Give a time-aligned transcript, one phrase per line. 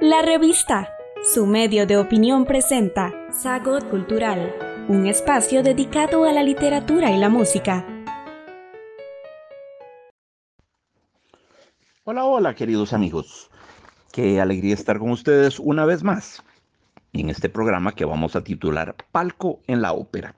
[0.00, 0.90] La revista,
[1.22, 4.54] su medio de opinión presenta Sagot Cultural,
[4.88, 7.86] un espacio dedicado a la literatura y la música.
[12.04, 13.50] Hola, hola queridos amigos.
[14.12, 16.42] Qué alegría estar con ustedes una vez más
[17.12, 20.34] en este programa que vamos a titular Palco en la Ópera.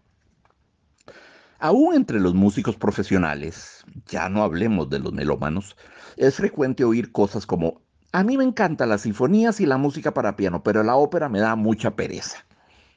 [1.58, 5.76] Aún entre los músicos profesionales, ya no hablemos de los melómanos,
[6.16, 7.80] es frecuente oír cosas como,
[8.12, 11.40] a mí me encantan las sinfonías y la música para piano, pero la ópera me
[11.40, 12.44] da mucha pereza.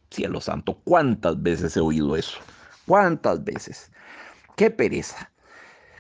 [0.10, 2.40] Cielo santo, ¿cuántas veces he oído eso?
[2.86, 3.92] ¿Cuántas veces?
[4.56, 5.32] ¡Qué pereza!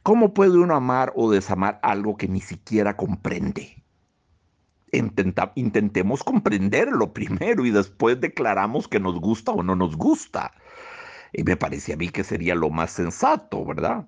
[0.03, 3.77] ¿Cómo puede uno amar o desamar algo que ni siquiera comprende?
[5.55, 10.52] intentemos comprenderlo primero y después declaramos que nos gusta o no nos gusta.
[11.31, 14.05] Y me parece a mí que sería lo más sensato, ¿verdad?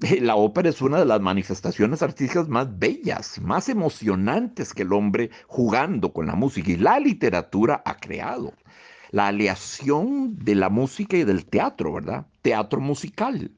[0.20, 5.30] La ópera es una de las manifestaciones artísticas más bellas, más emocionantes que el hombre
[5.46, 8.54] jugando con la música y la literatura ha creado.
[9.10, 12.26] La aleación de la música y del teatro, ¿verdad?
[12.42, 13.52] Teatro musical.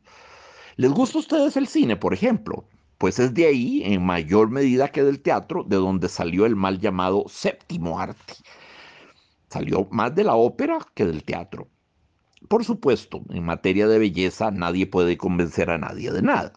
[0.77, 2.69] ¿Les gusta a ustedes el cine, por ejemplo?
[2.99, 6.79] Pues es de ahí, en mayor medida que del teatro, de donde salió el mal
[6.81, 8.35] llamado séptimo arte.
[9.49, 11.69] Salió más de la ópera que del teatro.
[12.49, 16.53] Por supuesto, en materia de belleza nadie puede convencer a nadie de nada.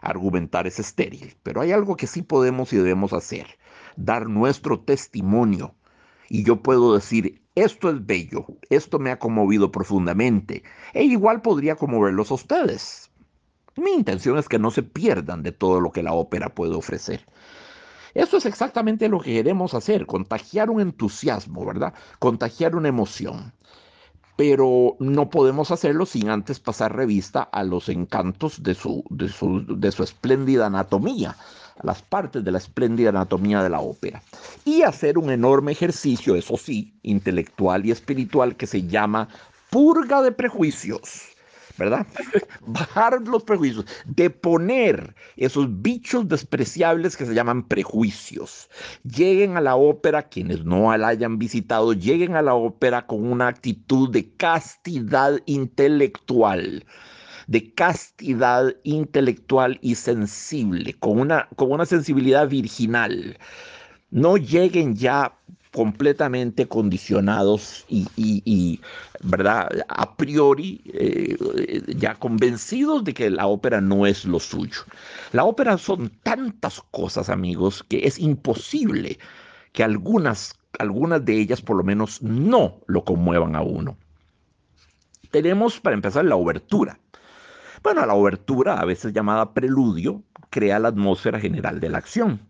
[0.00, 3.58] Argumentar es estéril, pero hay algo que sí podemos y debemos hacer,
[3.96, 5.74] dar nuestro testimonio.
[6.28, 10.62] Y yo puedo decir, esto es bello, esto me ha conmovido profundamente,
[10.92, 13.10] e igual podría conmoverlos a ustedes.
[13.76, 17.26] Mi intención es que no se pierdan de todo lo que la ópera puede ofrecer.
[18.14, 21.94] Eso es exactamente lo que queremos hacer, contagiar un entusiasmo, ¿verdad?
[22.20, 23.52] Contagiar una emoción
[24.36, 29.28] pero no podemos hacerlo sin antes pasar revista a los encantos de su, de
[29.92, 31.36] su, espléndida anatomía,
[31.78, 34.22] a las partes de la espléndida anatomía de la ópera,
[34.64, 39.28] y hacer un enorme ejercicio, eso sí, intelectual y espiritual, que se llama
[39.70, 41.33] purga de prejuicios.
[41.78, 42.06] ¿Verdad?
[42.66, 48.68] Bajar los prejuicios, deponer esos bichos despreciables que se llaman prejuicios.
[49.02, 53.48] Lleguen a la ópera, quienes no la hayan visitado, lleguen a la ópera con una
[53.48, 56.84] actitud de castidad intelectual
[57.46, 63.38] de castidad intelectual y sensible, con una, con una sensibilidad virginal.
[64.10, 65.36] No lleguen ya
[65.74, 68.80] completamente condicionados y,
[69.24, 69.68] ¿verdad?
[69.88, 71.36] A priori eh,
[71.96, 74.82] ya convencidos de que la ópera no es lo suyo.
[75.32, 79.18] La ópera son tantas cosas, amigos, que es imposible
[79.72, 83.96] que algunas, algunas de ellas por lo menos no lo conmuevan a uno.
[85.32, 87.00] Tenemos para empezar la obertura.
[87.82, 92.40] Bueno, la obertura, a veces llamada preludio, crea la atmósfera general de la acción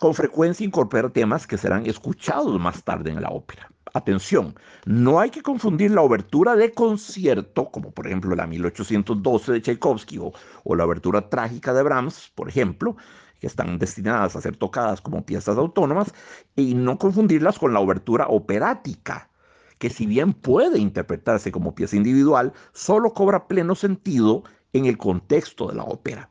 [0.00, 3.70] con frecuencia incorpora temas que serán escuchados más tarde en la ópera.
[3.92, 4.54] Atención,
[4.86, 10.18] no hay que confundir la obertura de concierto, como por ejemplo la 1812 de Tchaikovsky
[10.18, 12.96] o, la obertura trágica de Brahms, por ejemplo,
[13.40, 16.14] que están destinadas a ser tocadas como piezas autónomas,
[16.56, 19.28] y no confundirlas con la obertura operática,
[19.76, 25.68] que si bien puede interpretarse como pieza individual, solo cobra pleno sentido en el contexto
[25.68, 26.30] de la ópera.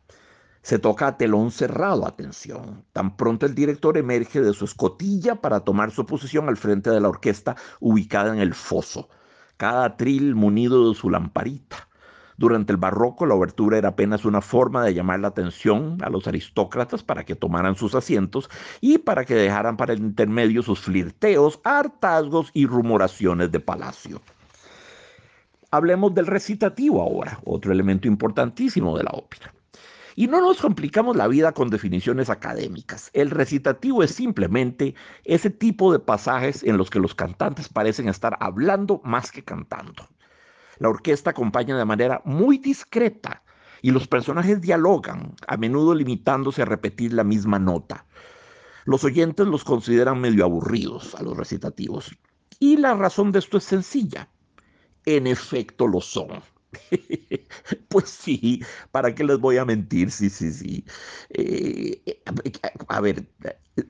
[0.61, 2.83] Se toca a telón cerrado, atención.
[2.91, 6.99] Tan pronto el director emerge de su escotilla para tomar su posición al frente de
[6.99, 9.09] la orquesta ubicada en el foso,
[9.57, 11.87] cada tril munido de su lamparita.
[12.37, 16.25] Durante el barroco la obertura era apenas una forma de llamar la atención a los
[16.27, 18.49] aristócratas para que tomaran sus asientos
[18.79, 24.21] y para que dejaran para el intermedio sus flirteos, hartazgos y rumoraciones de palacio.
[25.71, 29.53] Hablemos del recitativo ahora, otro elemento importantísimo de la ópera.
[30.19, 33.09] Y no nos complicamos la vida con definiciones académicas.
[33.13, 34.93] El recitativo es simplemente
[35.23, 40.09] ese tipo de pasajes en los que los cantantes parecen estar hablando más que cantando.
[40.77, 43.43] La orquesta acompaña de manera muy discreta
[43.81, 48.05] y los personajes dialogan, a menudo limitándose a repetir la misma nota.
[48.83, 52.13] Los oyentes los consideran medio aburridos a los recitativos.
[52.59, 54.27] Y la razón de esto es sencilla.
[55.05, 56.41] En efecto lo son.
[57.89, 58.61] Pues sí,
[58.91, 60.11] ¿para qué les voy a mentir?
[60.11, 60.85] Sí, sí, sí.
[61.29, 62.21] Eh, eh,
[62.87, 63.27] a ver,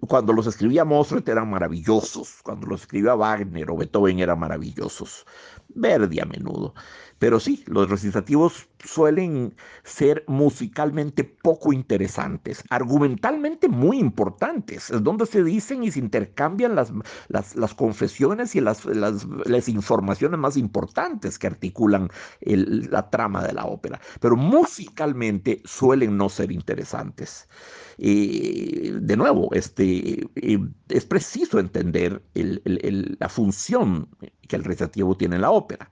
[0.07, 5.25] cuando los escribía Mozart eran maravillosos, cuando los escribía Wagner o Beethoven eran maravillosos.
[5.69, 6.73] Verdi a menudo.
[7.19, 15.43] Pero sí, los recitativos suelen ser musicalmente poco interesantes, argumentalmente muy importantes, es donde se
[15.43, 16.93] dicen y se intercambian las,
[17.27, 22.09] las, confesiones y las, las, informaciones más importantes que articulan
[22.41, 27.49] la trama de la ópera, pero musicalmente suelen no ser interesantes.
[27.97, 34.07] Eh, de nuevo, este, eh, es preciso entender la función
[34.47, 35.89] que el recitativo tiene en la ópera.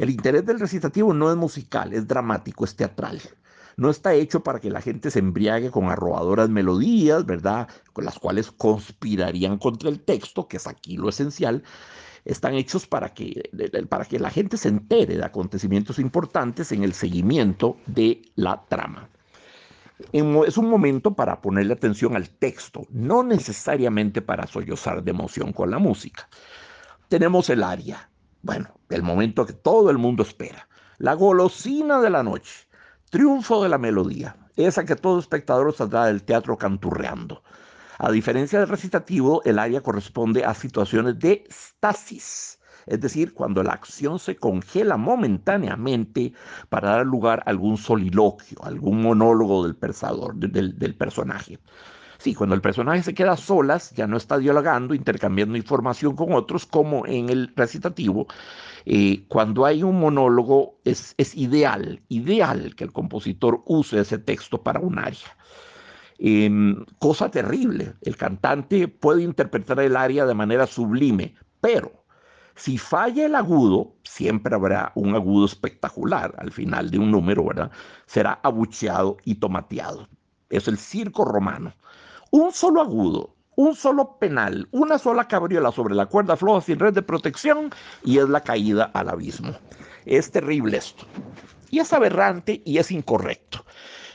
[0.00, 3.20] El interés del recitativo no es musical, es dramático, es teatral.
[3.76, 7.68] No está hecho para que la gente se embriague con arrobadoras melodías, ¿verdad?
[7.92, 11.62] Con las cuales conspirarían contra el texto, que es aquí lo esencial.
[12.24, 13.50] Están hechos para que,
[13.90, 19.10] para que la gente se entere de acontecimientos importantes en el seguimiento de la trama
[20.14, 25.70] es un momento para ponerle atención al texto, no necesariamente para sollozar de emoción con
[25.70, 26.26] la música.
[27.10, 28.09] Tenemos el aria,
[28.42, 32.68] bueno, el momento que todo el mundo espera, la golosina de la noche,
[33.10, 37.42] triunfo de la melodía, esa que todo espectador saldrá del teatro canturreando.
[37.98, 43.72] A diferencia del recitativo, el aria corresponde a situaciones de stasis, es decir, cuando la
[43.72, 46.32] acción se congela momentáneamente
[46.68, 51.58] para dar lugar a algún soliloquio, algún monólogo del, del, personaje.
[52.20, 56.66] Sí, cuando el personaje se queda solas, ya no está dialogando, intercambiando información con otros,
[56.66, 58.26] como en el recitativo.
[58.84, 64.62] Eh, cuando hay un monólogo, es, es, ideal, ideal que el compositor use ese texto
[64.62, 65.34] para un área.
[66.18, 72.04] Em, cosa terrible, el cantante puede interpretar el área de manera sublime, pero
[72.54, 77.70] si falla el agudo, siempre habrá un agudo espectacular al final de un número, ¿verdad?
[78.04, 80.06] Será abucheado y tomateado.
[80.50, 81.72] Es el circo romano.
[82.32, 86.94] Un solo agudo, un solo penal, una sola cabriola sobre la cuerda floja sin red
[86.94, 87.70] de protección
[88.04, 89.52] y es la caída al abismo.
[90.06, 91.06] Es terrible esto.
[91.70, 93.64] Y es aberrante y es incorrecto.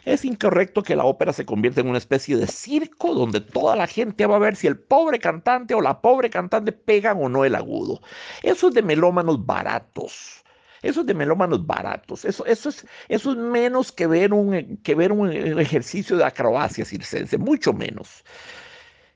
[0.06, 3.88] Es incorrecto que la ópera se convierta en una especie de circo donde toda la
[3.88, 7.44] gente va a ver si el pobre cantante o la pobre cantante pegan o no
[7.44, 8.00] el agudo.
[8.44, 10.45] Eso es de melómanos baratos.
[10.86, 12.26] Eso es de melómanos baratos.
[12.26, 16.86] Eso, eso, es, eso es menos que ver, un, que ver un ejercicio de acrobacia
[16.86, 18.24] circense, mucho menos.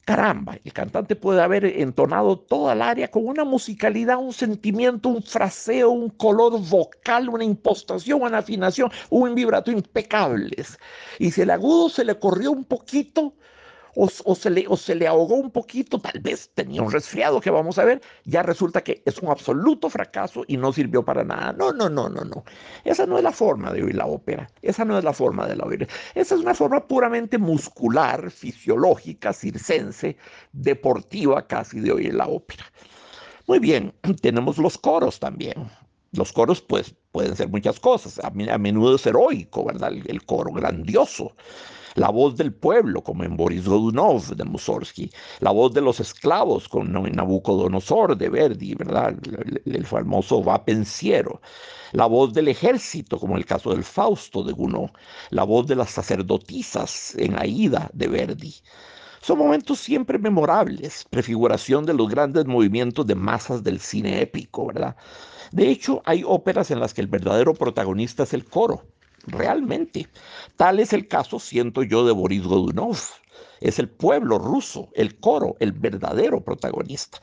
[0.09, 5.21] Caramba, el cantante puede haber entonado toda el área con una musicalidad, un sentimiento, un
[5.21, 10.79] fraseo, un color vocal, una impostación, una afinación, un vibrato impecables.
[11.19, 13.35] Y si el agudo se le corrió un poquito,
[13.95, 17.49] o, se le, o se le ahogó un poquito, tal vez tenía un resfriado que
[17.49, 21.53] vamos a ver, ya resulta que es un absoluto fracaso y no sirvió para nada.
[21.53, 22.43] No, no, no, no, no.
[22.83, 24.49] Esa no es la forma de oír la ópera.
[24.61, 25.87] Esa no es la forma de la oír.
[26.15, 30.17] Esa es una forma puramente muscular, fisiológica, circense,
[30.51, 32.65] deportiva casi de oír la ópera.
[33.47, 35.69] Muy bien, tenemos los coros también.
[36.11, 38.19] Los coros, pues, pueden ser muchas cosas.
[38.23, 39.91] A, menudo es heroico, ¿verdad?
[39.93, 41.35] el coro grandioso
[41.95, 45.09] la voz del pueblo, como en Boris Godunov de Mussorgsky,
[45.39, 49.15] la voz de los esclavos, con Nabucodonosor de Verdi, ¿verdad?
[49.65, 51.41] El, famoso va pensiero,
[51.91, 54.91] la voz del ejército, como el caso del Fausto de Gounod,
[55.31, 58.55] la voz de las sacerdotisas en Aida de Verdi.
[59.21, 64.95] Son momentos siempre memorables, prefiguración de los grandes movimientos de masas del cine épico, ¿verdad?
[65.51, 68.85] De hecho, hay óperas en las que el verdadero protagonista es el coro
[69.29, 70.07] realmente.
[70.57, 72.97] Tal es el caso, siento yo, de Boris Godunov.
[73.61, 77.19] Es el pueblo ruso, el coro, el verdadero protagonista.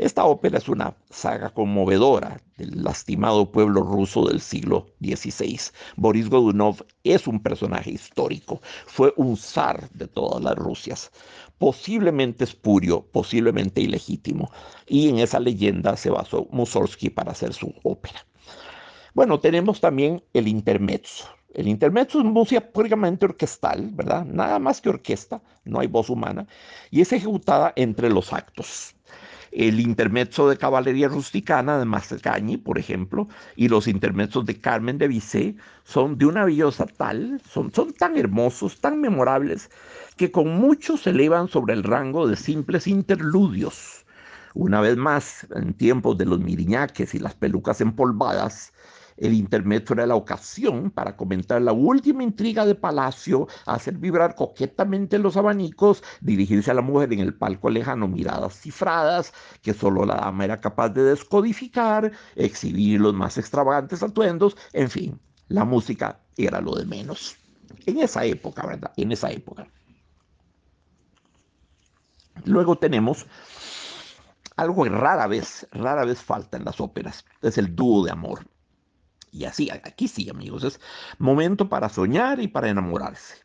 [0.00, 5.60] Esta ópera es una saga conmovedora del lastimado pueblo ruso del siglo XVI.
[5.96, 11.10] Boris Godunov es un personaje histórico, fue un zar de todas las Rusias,
[11.58, 14.50] posiblemente espurio, posiblemente ilegítimo,
[14.86, 18.24] y en esa leyenda se basó Mussorgsky para hacer su ópera.
[19.12, 21.26] Bueno, tenemos también el intermezzo.
[21.52, 24.24] El intermezzo es música puramente orquestal, ¿verdad?
[24.24, 26.46] Nada más que orquesta, no hay voz humana,
[26.90, 28.94] y es ejecutada entre los actos.
[29.50, 33.26] El intermezzo de Caballería Rusticana de Mascagni, por ejemplo,
[33.56, 38.16] y los intermezzos de Carmen de Bizet son de una belleza tal, son, son tan
[38.16, 39.68] hermosos, tan memorables,
[40.16, 44.06] que con mucho se elevan sobre el rango de simples interludios.
[44.54, 48.72] Una vez más, en tiempos de los miriñaques y las pelucas empolvadas,
[49.20, 55.18] el intermedio era la ocasión para comentar la última intriga de Palacio, hacer vibrar coquetamente
[55.18, 60.16] los abanicos, dirigirse a la mujer en el palco lejano, miradas cifradas que solo la
[60.16, 66.60] dama era capaz de descodificar, exhibir los más extravagantes atuendos, en fin, la música era
[66.60, 67.36] lo de menos.
[67.86, 68.92] En esa época, ¿verdad?
[68.96, 69.66] En esa época.
[72.44, 73.26] Luego tenemos
[74.56, 78.46] algo que rara vez, rara vez falta en las óperas, es el dúo de amor.
[79.32, 80.80] Y así, aquí sí, amigos, es
[81.18, 83.36] momento para soñar y para enamorarse.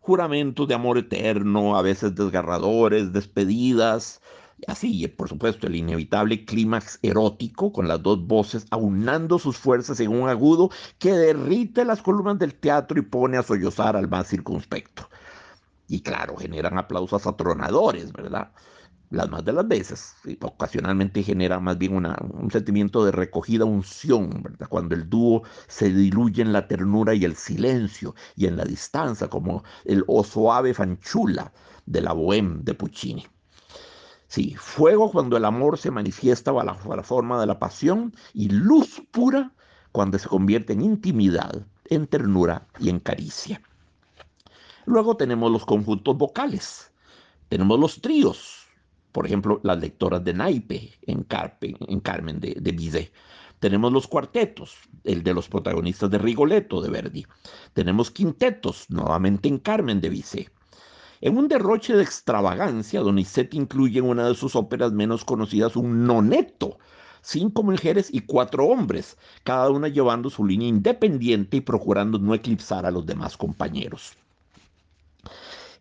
[0.00, 4.20] Juramentos de amor eterno, a veces desgarradores, despedidas,
[4.58, 9.98] y así, por supuesto, el inevitable clímax erótico con las dos voces aunando sus fuerzas
[10.00, 14.28] en un agudo que derrite las columnas del teatro y pone a sollozar al más
[14.28, 15.08] circunspecto.
[15.88, 18.52] Y claro, generan aplausos atronadores, ¿verdad?
[19.12, 24.66] Las más de las veces, ocasionalmente generan más bien un sentimiento de recogida unción, ¿verdad?
[24.70, 29.28] Cuando el dúo se diluye en la ternura y el silencio y en la distancia,
[29.28, 31.52] como el O suave fanchula
[31.84, 33.26] de la Bohème de Puccini.
[34.28, 39.02] Sí, fuego cuando el amor se manifiesta bajo la forma de la pasión y luz
[39.10, 39.52] pura
[39.92, 43.60] cuando se convierte en intimidad, en ternura y en caricia.
[44.86, 46.90] Luego tenemos los conjuntos vocales,
[47.50, 48.61] tenemos los tríos,
[49.12, 51.26] por ejemplo, las lectoras de naipe en,
[51.88, 53.12] en Carmen de, de Bizet.
[53.60, 57.26] Tenemos los cuartetos, el de los protagonistas de Rigoletto de Verdi.
[57.74, 60.50] Tenemos quintetos, nuevamente en Carmen de Bizet.
[61.20, 66.04] En un derroche de extravagancia, Donizetti incluye en una de sus óperas menos conocidas un
[66.04, 66.78] noneto,
[67.20, 72.86] cinco mujeres y cuatro hombres, cada una llevando su línea independiente y procurando no eclipsar
[72.86, 74.14] a los demás compañeros.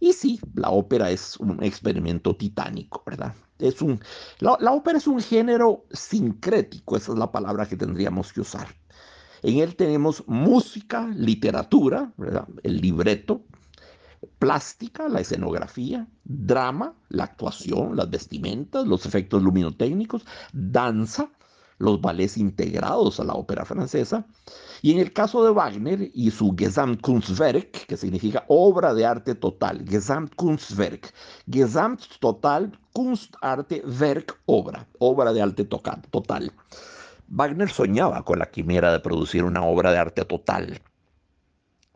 [0.02, 3.36] Y sí, la ópera es un experimento titánico, ¿verdad?
[3.60, 4.00] Es un,
[4.40, 8.68] la, la ópera es un género sincrético, esa es la palabra que tendríamos que usar.
[9.44, 12.48] En él tenemos música, literatura, ¿verdad?
[12.64, 13.44] el libreto,
[14.40, 21.30] plástica, la escenografía, drama, la actuación, las vestimentas, los efectos luminotécnicos, danza,
[21.82, 24.26] los ballets integrados a la ópera francesa.
[24.82, 29.86] Y en el caso de Wagner y su Gesamtkunstwerk, que significa obra de arte total,
[29.88, 31.14] Gesamtkunstwerk,
[31.52, 36.52] Gesamt total, Kunst, arte, Werk, obra, obra de arte total.
[37.28, 40.82] Wagner soñaba con la quimera de producir una obra de arte total.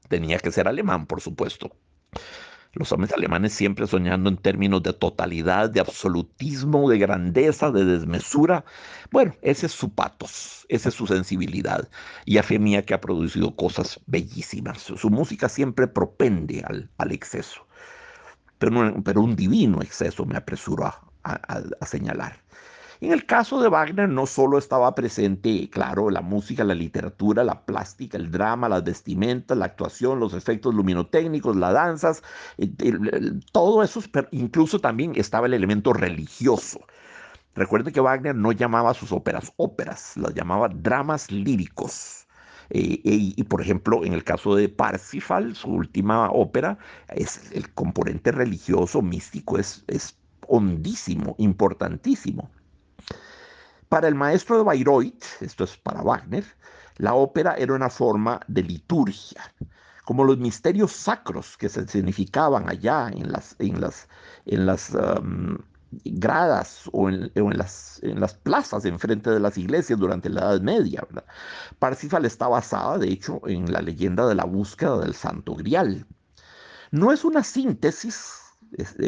[0.07, 1.71] Tenía que ser alemán, por supuesto.
[2.75, 8.65] Los hombres alemanes siempre soñando en términos de totalidad, de absolutismo, de grandeza, de desmesura.
[9.11, 11.87] Bueno, ese es su patos, esa es su sensibilidad.
[12.25, 14.81] Y a fe mía que ha producido cosas bellísimas.
[14.81, 17.65] Su, música siempre propende al, exceso,
[18.57, 22.45] pero, pero, un divino exceso me apresuro a señalar.
[23.01, 27.65] En el caso de Wagner no solo estaba presente, claro, la música, la literatura, la
[27.65, 32.23] plástica, el drama, las vestimentas, la actuación, los efectos luminotécnicos, las danzas,
[33.51, 36.79] todo eso, incluso también estaba el elemento religioso.
[37.55, 42.27] Recuerde que Wagner no llamaba sus óperas óperas, las llamaba dramas líricos.
[42.69, 46.77] Eh, y, por ejemplo, en el caso de Parsifal, su última ópera,
[47.09, 52.49] es el componente religioso, místico, es, es hondísimo, importantísimo.
[53.89, 56.43] Para el maestro de Bayreuth, esto es para Wagner,
[56.97, 59.53] la ópera era una forma de liturgia,
[60.05, 64.07] como los misterios sacros que se significaban allá en las, en las,
[64.45, 65.57] en las um,
[66.03, 71.05] gradas o, en, las, en las plazas enfrente de las iglesias durante la Edad Media.
[71.79, 76.05] Parsifal está basada, de hecho, en la leyenda de la búsqueda del Santo Grial.
[76.91, 78.44] No es una síntesis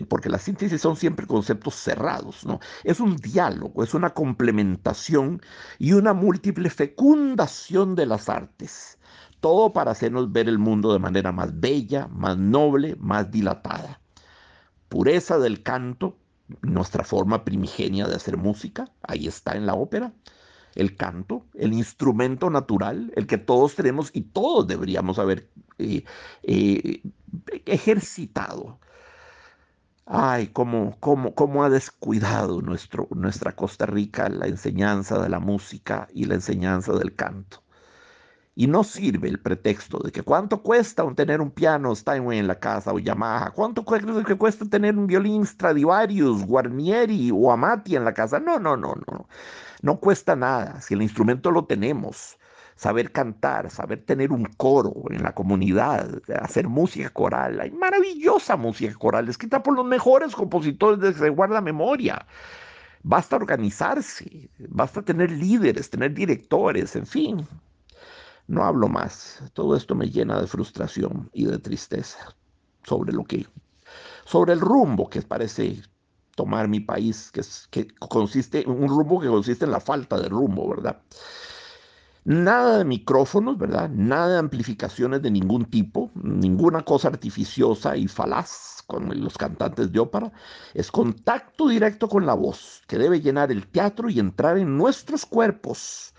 [0.08, 2.60] porque las síntesis son siempre conceptos cerrados, ¿no?
[2.84, 5.42] Es un diálogo, es una complementación
[5.80, 8.98] y una múltiple fecundación de las artes,
[9.40, 14.02] todo para hacernos ver el mundo de manera más bella, más noble, más dilatada.
[14.90, 16.18] Pureza del canto,
[16.62, 20.14] nuestra forma primigenia de hacer música, ahí está en la ópera.
[20.76, 25.50] El canto, el instrumento natural, el que todos tenemos y todos deberíamos haber
[25.80, 26.04] eh,
[26.44, 27.02] eh,
[27.66, 28.80] ejercitado
[30.10, 36.08] Ay, cómo, cómo, cómo ha descuidado nuestro, nuestra Costa Rica la enseñanza de la música
[36.14, 37.62] y la enseñanza del canto.
[38.56, 42.60] Y no sirve el pretexto de que cuánto cuesta tener un piano Steinway en la
[42.60, 48.40] casa o Yamaha, cuánto cuesta tener un violín Stradivarius, Guarnieri o Amati en la casa.
[48.40, 49.28] No, no, no, no.
[49.82, 52.38] No cuesta nada si el instrumento lo tenemos
[52.78, 57.60] saber cantar, saber tener un coro en la comunidad, hacer música coral.
[57.60, 62.26] Hay maravillosa música coral, escrita por los mejores compositores de guarda memoria.
[63.02, 67.48] Basta organizarse, basta tener líderes, tener directores, en fin.
[68.48, 69.42] No hablo más.
[69.54, 72.36] Todo esto me llena de frustración y de tristeza
[72.84, 73.48] sobre lo que,
[74.26, 75.82] sobre el rumbo que parece
[76.36, 77.42] tomar mi país, que,
[77.72, 81.02] que consiste, un rumbo que consiste en la falta de rumbo, ¿verdad?
[82.28, 83.90] Nada de micrófonos, ¿verdad?
[83.90, 90.00] Nada de amplificaciones de ningún tipo, ninguna cosa artificiosa y falaz con los cantantes de
[90.00, 90.34] ópera.
[90.74, 95.26] Es contacto directo con la voz, que debe llenar el teatro y entrar en nuestros
[95.26, 96.14] cuerpos.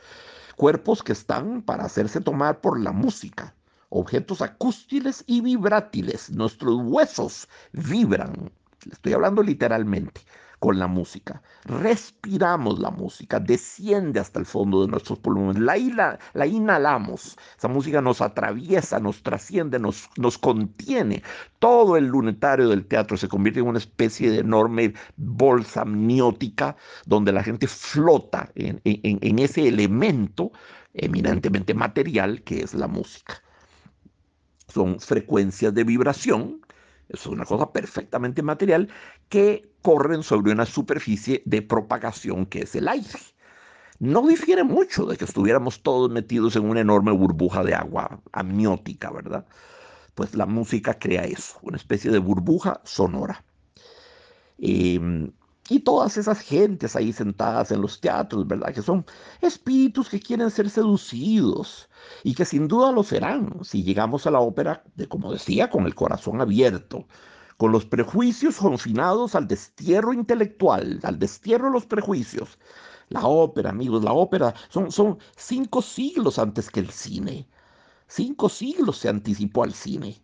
[0.57, 3.55] Cuerpos que están para hacerse tomar por la música.
[3.91, 6.31] Objetos acústiles y vibrátiles.
[6.31, 8.51] Nuestros huesos vibran.
[8.91, 10.23] Estoy hablando literalmente
[10.59, 11.43] con la música.
[11.65, 17.37] Respiramos la música, desciende hasta el fondo de nuestros pulmones, la, la inhalamos.
[17.57, 21.23] Esa música nos atraviesa, nos trasciende, nos, nos contiene.
[21.59, 27.33] Todo el lunetario del teatro se convierte en una especie de enorme bolsa amniótica donde
[27.33, 30.53] la gente flota en, en ese elemento
[30.95, 33.43] eminentemente material que es la música.
[34.69, 36.61] Son frecuencias de vibración
[37.09, 38.89] es una cosa perfectamente material
[39.29, 43.19] que corren sobre una superficie de propagación que es el aire.
[43.99, 49.11] No difiere mucho de que estuviéramos todos metidos en una enorme burbuja de agua amniótica,
[49.11, 49.47] ¿verdad?
[50.15, 53.45] Pues la música crea eso, una especie de burbuja sonora.
[54.59, 55.33] Em,
[55.69, 58.73] y todas esas gentes ahí sentadas en los teatros, ¿verdad?
[58.75, 59.05] Que son
[59.41, 61.89] espíritus que quieren ser seducidos
[62.25, 65.87] y que sin duda lo serán si llegamos a la ópera, de, como decía, con
[65.87, 67.07] el corazón abierto,
[67.57, 72.59] con los prejuicios confinados al destierro intelectual, al destierro de los prejuicios.
[73.09, 77.49] La ópera, amigos, la ópera son, son cinco siglos antes que el cine.
[78.09, 80.23] Cinco siglos se anticipó al cine.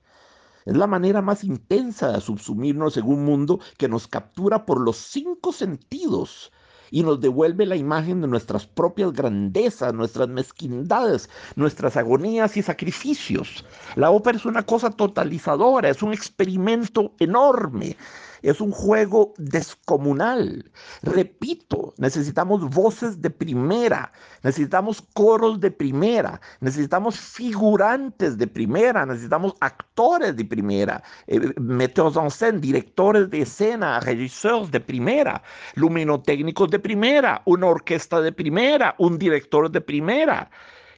[0.65, 4.97] Es la manera más intensa de subsumirnos en un mundo que nos captura por los
[4.97, 6.53] cinco sentidos
[6.91, 13.65] y nos devuelve la imagen de nuestras propias grandezas, nuestras mezquindades, nuestras agonías y sacrificios.
[13.95, 17.97] La ópera es una cosa totalizadora, es un experimento enorme
[18.45, 20.71] es un juego descomunal.
[21.03, 30.37] Repito, necesitamos voces de primera, necesitamos coros de primera, necesitamos figurantes de primera, necesitamos actores
[30.37, 35.43] de primera, eh, metteurs en scène, directores de escena, regisseurs de primera,
[35.75, 40.51] luminotécnicos de primera, una orquesta de primera, un director de primera.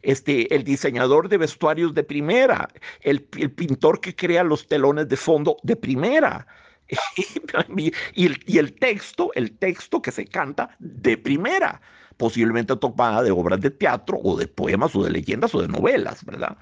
[0.02, 2.68] Este, el diseñador de vestuarios de primera,
[3.00, 6.46] el pintor que crea los telones de fondo de primera.
[8.14, 11.80] y, el, texto, el texto que se canta de primera,
[12.16, 16.24] posiblemente tomada de obras de teatro o de poemas o de leyendas o de novelas,
[16.24, 16.56] ¿verdad?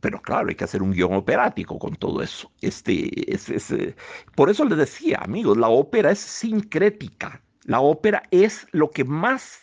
[0.00, 2.50] Pero claro, hay que hacer un guion operático con todo eso.
[2.60, 3.96] Este, es, eh,
[4.34, 7.42] por eso les decía, amigos, la ópera es sincrética.
[7.64, 9.60] La ópera es lo que más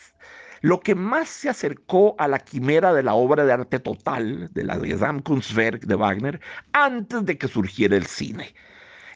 [0.61, 4.63] lo que más se acercó a la quimera de la obra de arte total, de
[4.63, 6.41] la Gesamtkunstwerk de Wagner,
[6.73, 8.55] antes de que surgiera el cine.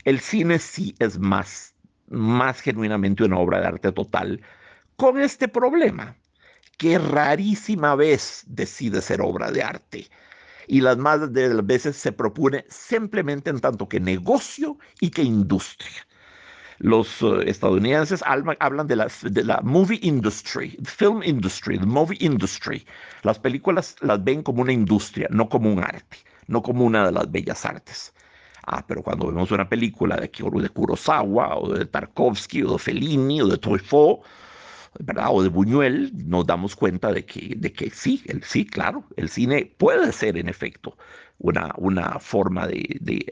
[0.05, 1.73] El cine sí es más,
[2.07, 4.41] más genuinamente una obra de arte total,
[4.95, 6.15] con este problema,
[6.77, 10.07] que rarísima vez decide ser obra de arte.
[10.67, 15.23] Y las más de las veces se propone simplemente en tanto que negocio y que
[15.23, 16.07] industria.
[16.77, 22.85] Los eh, estadounidenses hablan de, de la movie industry, film industry, the movie industry.
[23.23, 27.11] Las películas las ven como una industria, no como un arte, no como una de
[27.11, 28.13] las bellas artes.
[28.71, 33.41] Ah, pero cuando vemos una película de, de Kurosawa o de Tarkovsky o de Fellini
[33.41, 34.21] o de Truffaut,
[34.99, 35.29] ¿verdad?
[35.31, 39.29] O de Buñuel, nos damos cuenta de que, de que sí, el, sí, claro, el
[39.29, 40.97] cine puede ser en efecto
[41.39, 43.25] una, una forma de, de,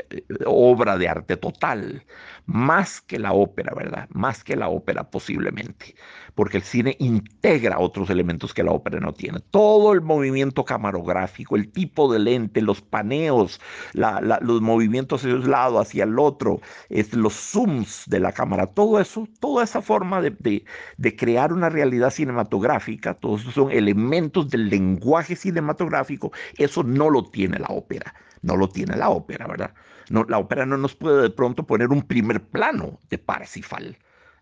[0.45, 2.05] obra de arte total,
[2.45, 4.07] más que la ópera, ¿verdad?
[4.11, 5.95] Más que la ópera posiblemente,
[6.33, 9.39] porque el cine integra otros elementos que la ópera no tiene.
[9.51, 13.59] Todo el movimiento camarográfico, el tipo de lente, los paneos,
[13.93, 19.01] los movimientos hacia un lado, hacia el otro, este, los zooms de la cámara, todo
[19.01, 20.63] eso, toda esa forma de,
[20.97, 27.23] de crear una realidad cinematográfica, todos esos son elementos del lenguaje cinematográfico, eso no lo
[27.23, 27.96] tiene la ópera.
[28.41, 29.73] No lo tiene la ópera, ¿verdad?
[30.09, 33.97] No, la ópera no nos puede de pronto poner un primer plano de Parsifal.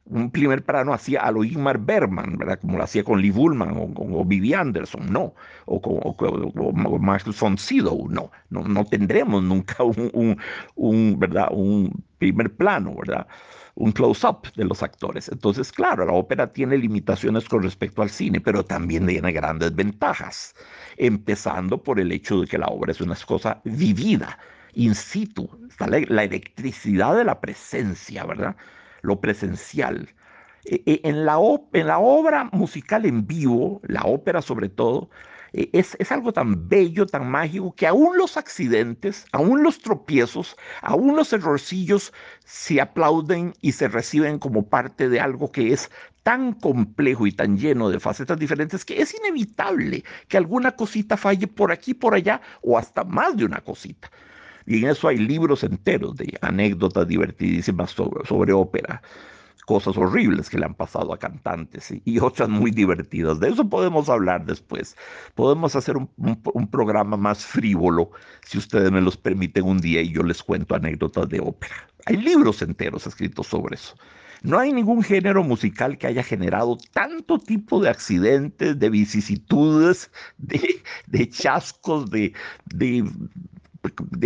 [0.08, 2.60] Un primer plano así a lo Ingmar Bergman, ¿verdad?
[2.60, 5.34] Como lo hacía con Lee Bullman o con Vivi Anderson, no.
[5.66, 8.32] O con o, Michael von Sydow, no.
[8.50, 8.68] no.
[8.68, 10.38] No tendremos nunca un,
[10.76, 11.48] un, ¿verdad?
[11.52, 13.28] un primer plano, ¿verdad?
[13.76, 15.30] un close-up de los actores.
[15.30, 20.56] Entonces, claro, la ópera tiene limitaciones con respecto al cine, pero también tiene grandes ventajas,
[20.98, 24.40] empezando por el hecho de que la obra es una cosa vivida,
[24.74, 28.56] in situ, está la, electricidad de la presencia, ¿verdad?
[29.06, 30.10] Lo presencial.
[30.66, 31.38] E, e, en la,
[31.74, 35.10] en la obra musical en vivo, la ópera sobre todo,
[35.54, 40.58] e, es, es, algo tan bello, tan mágico, que aún los accidentes, aún los tropiezos,
[40.82, 42.12] aún los errorcillos
[42.44, 45.92] se aplauden y se reciben como parte de algo que es
[46.24, 51.48] tan complejo y tan lleno de facetas diferentes que es inevitable que alguna cosita falle
[51.48, 54.10] por aquí, por allá o hasta más de una cosita.
[54.66, 59.02] Y en eso hay libros enteros de anécdotas divertidísimas sobre, sobre ópera
[59.66, 63.40] cosas horribles que le han pasado a cantantes y, otras muy divertidas.
[63.40, 64.96] De eso podemos hablar después.
[65.34, 68.12] Podemos hacer un, programa más frívolo,
[68.46, 71.76] si ustedes me los permiten un día y yo les cuento anécdotas de ópera.
[72.06, 73.96] Hay libros enteros escritos sobre eso.
[74.44, 81.30] No hay ningún género musical que haya generado tanto tipo de accidentes, de vicisitudes, de,
[81.30, 82.34] chascos, de,
[82.66, 83.04] de,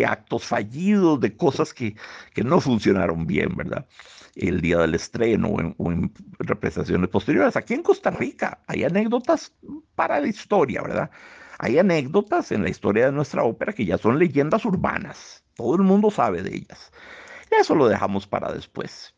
[0.05, 1.95] actos fallidos, de cosas que,
[2.43, 3.85] no funcionaron bien, ¿verdad?
[4.35, 7.55] El día del estreno o en, representaciones posteriores.
[7.55, 9.53] Aquí en Costa Rica hay anécdotas
[9.95, 11.09] para la historia, ¿verdad?
[11.57, 15.43] Hay anécdotas en la historia de nuestra ópera que ya son leyendas urbanas.
[15.55, 16.91] Todo el mundo sabe de ellas.
[17.51, 19.13] Eso lo dejamos para después.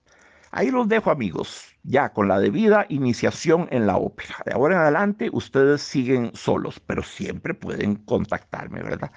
[0.52, 4.36] Ahí los dejo amigos, ya con la debida iniciación en la ópera.
[4.46, 9.12] De ahora en adelante ustedes siguen solos, pero siempre pueden contactarme, ¿verdad?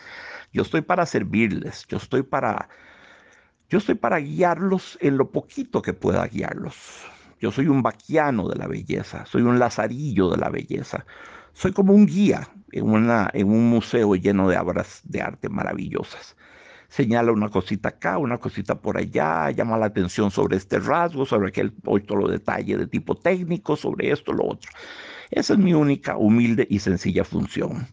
[0.55, 2.69] Yo estoy para servirles, yo estoy para
[3.69, 6.77] yo estoy para guiarlos en lo poquito que pueda guiarlos.
[7.41, 11.05] Yo soy un vaquiano de la belleza, soy un lazarillo de la belleza.
[11.55, 16.37] Soy como un guía en, una, en un museo lleno de obras de arte maravillosas
[16.89, 21.49] señala una cosita acá, una cosita por allá, llama la atención sobre este rasgo, sobre
[21.49, 24.71] aquel otro detalle de tipo técnico, sobre esto, lo otro.
[25.33, 27.89] Esa es mi única, humilde y sencilla función.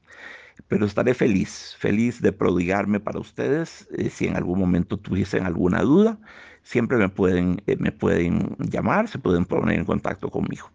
[0.72, 3.90] Pero estaré feliz, feliz de prodigarme para ustedes.
[3.92, 6.18] Eh, si en algún momento tuviesen alguna duda,
[6.64, 10.72] siempre me pueden, eh, me pueden llamar, se pueden poner en contacto conmigo.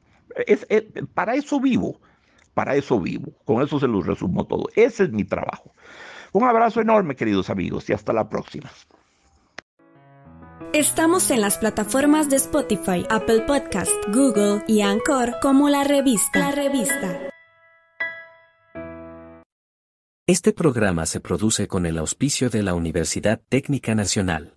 [0.47, 1.99] Es, eh, para eso vivo,
[2.53, 3.33] para eso vivo.
[3.47, 4.67] Con eso se los resumo todo.
[4.75, 5.73] Ese es mi trabajo.
[6.33, 8.71] Un abrazo enorme, queridos amigos, y hasta la próxima.
[10.75, 16.39] Estamos en las plataformas de Spotify, Apple Podcast, Google y Anchor como la revista.
[16.39, 17.31] La revista.
[20.29, 24.57] Este programa se produce con el auspicio de la Universidad Técnica Nacional.